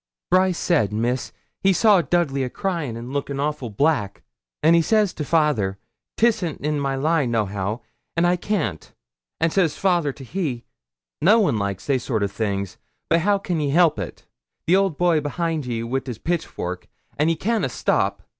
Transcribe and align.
'Brice 0.31 0.57
said, 0.57 0.91
Miss, 0.91 1.31
he 1.61 1.71
saw 1.71 2.01
Dudley 2.01 2.41
a 2.41 2.49
cryin' 2.49 2.97
and 2.97 3.13
lookin' 3.13 3.39
awful 3.39 3.69
black, 3.69 4.23
and 4.63 4.83
says 4.83 5.11
he 5.11 5.17
to 5.17 5.23
fayther, 5.23 5.77
"'Tisn't 6.17 6.59
in 6.61 6.79
my 6.79 6.95
line 6.95 7.29
nohow, 7.29 7.81
an' 8.17 8.25
I 8.25 8.35
can't;" 8.35 8.93
and 9.39 9.53
says 9.53 9.77
fayther 9.77 10.11
to 10.11 10.23
he, 10.23 10.63
"No 11.21 11.39
one 11.39 11.59
likes 11.59 11.85
they 11.85 11.99
soart 11.99 12.23
o' 12.23 12.27
things, 12.27 12.77
but 13.11 13.19
how 13.19 13.37
can 13.37 13.59
ye 13.59 13.69
help 13.69 13.99
it? 13.99 14.25
The 14.65 14.75
old 14.75 14.97
boy's 14.97 15.21
behind 15.21 15.67
ye 15.67 15.83
wi' 15.83 16.01
his 16.03 16.17
pitchfork, 16.17 16.87
and 17.19 17.29
ye 17.29 17.35
canna 17.35 17.69
stop." 17.69 18.23